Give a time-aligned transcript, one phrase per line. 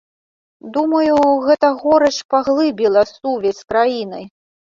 [0.77, 1.17] Думаю,
[1.47, 4.27] гэта горыч паглыбіла сувязь з краінай.